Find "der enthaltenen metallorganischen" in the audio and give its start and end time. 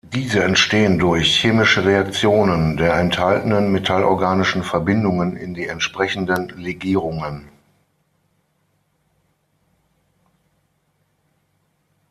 2.75-4.63